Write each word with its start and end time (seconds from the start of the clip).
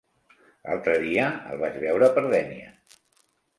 L'altre 0.69 0.95
dia 1.03 1.27
el 1.51 1.61
vaig 1.65 1.79
veure 1.85 2.11
per 2.19 2.25
Dénia. 2.35 2.75